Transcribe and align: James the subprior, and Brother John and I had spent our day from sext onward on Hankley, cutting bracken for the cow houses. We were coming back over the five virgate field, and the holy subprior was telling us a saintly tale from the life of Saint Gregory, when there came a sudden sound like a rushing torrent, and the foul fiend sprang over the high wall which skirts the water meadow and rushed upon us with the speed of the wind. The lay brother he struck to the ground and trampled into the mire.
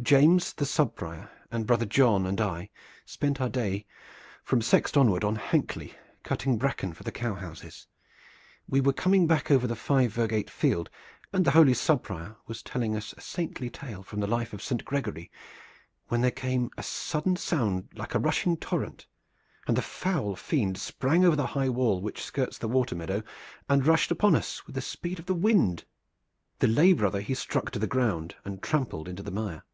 James 0.00 0.52
the 0.52 0.64
subprior, 0.64 1.28
and 1.50 1.66
Brother 1.66 1.84
John 1.84 2.24
and 2.24 2.40
I 2.40 2.58
had 2.60 2.68
spent 3.04 3.40
our 3.40 3.48
day 3.48 3.84
from 4.44 4.60
sext 4.60 4.96
onward 4.96 5.24
on 5.24 5.34
Hankley, 5.36 5.94
cutting 6.22 6.56
bracken 6.56 6.92
for 6.94 7.02
the 7.02 7.10
cow 7.10 7.34
houses. 7.34 7.88
We 8.68 8.80
were 8.80 8.92
coming 8.92 9.26
back 9.26 9.50
over 9.50 9.66
the 9.66 9.74
five 9.74 10.12
virgate 10.14 10.50
field, 10.50 10.88
and 11.32 11.44
the 11.44 11.50
holy 11.50 11.72
subprior 11.72 12.36
was 12.46 12.62
telling 12.62 12.94
us 12.94 13.12
a 13.16 13.20
saintly 13.20 13.70
tale 13.70 14.04
from 14.04 14.20
the 14.20 14.28
life 14.28 14.52
of 14.52 14.62
Saint 14.62 14.84
Gregory, 14.84 15.32
when 16.06 16.20
there 16.20 16.30
came 16.30 16.70
a 16.78 16.82
sudden 16.84 17.34
sound 17.34 17.88
like 17.96 18.14
a 18.14 18.20
rushing 18.20 18.56
torrent, 18.56 19.08
and 19.66 19.76
the 19.76 19.82
foul 19.82 20.36
fiend 20.36 20.78
sprang 20.78 21.24
over 21.24 21.34
the 21.34 21.44
high 21.58 21.68
wall 21.70 22.00
which 22.00 22.22
skirts 22.22 22.56
the 22.56 22.68
water 22.68 22.94
meadow 22.94 23.24
and 23.68 23.84
rushed 23.84 24.12
upon 24.12 24.36
us 24.36 24.64
with 24.64 24.76
the 24.76 24.80
speed 24.80 25.18
of 25.18 25.26
the 25.26 25.34
wind. 25.34 25.86
The 26.60 26.68
lay 26.68 26.92
brother 26.92 27.20
he 27.20 27.34
struck 27.34 27.72
to 27.72 27.80
the 27.80 27.88
ground 27.88 28.36
and 28.44 28.62
trampled 28.62 29.08
into 29.08 29.24
the 29.24 29.32
mire. 29.32 29.64